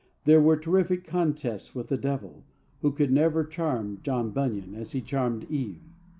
There 0.23 0.41
were 0.41 0.57
terrific 0.57 1.03
contests 1.05 1.75
with 1.75 1.89
the 1.89 1.95
Devil, 1.95 2.43
who 2.81 2.91
could 2.91 3.11
never 3.11 3.43
charm 3.45 3.99
John 4.01 4.31
Bunyan 4.31 4.73
as 4.73 4.93
he 4.93 5.01
charmed 5.01 5.43
Eve. 5.47 5.83